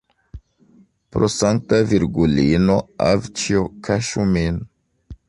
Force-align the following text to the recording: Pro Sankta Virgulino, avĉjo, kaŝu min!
Pro 1.15 1.27
Sankta 1.33 1.79
Virgulino, 1.91 2.79
avĉjo, 3.11 3.63
kaŝu 3.89 4.27
min! 4.35 4.59